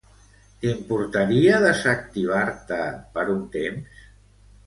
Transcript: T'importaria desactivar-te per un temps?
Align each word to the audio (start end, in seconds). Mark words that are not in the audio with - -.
T'importaria 0.61 1.59
desactivar-te 1.65 2.79
per 3.17 3.27
un 3.35 3.43
temps? 3.57 4.01